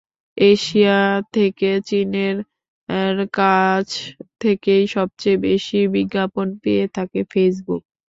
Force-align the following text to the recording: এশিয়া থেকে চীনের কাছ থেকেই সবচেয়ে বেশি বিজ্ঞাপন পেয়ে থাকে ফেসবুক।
এশিয়া 0.37 0.99
থেকে 1.35 1.69
চীনের 1.87 2.37
কাছ 3.33 3.87
থেকেই 4.41 4.83
সবচেয়ে 4.95 5.37
বেশি 5.45 5.79
বিজ্ঞাপন 5.95 6.47
পেয়ে 6.63 6.85
থাকে 6.95 7.19
ফেসবুক। 7.31 7.81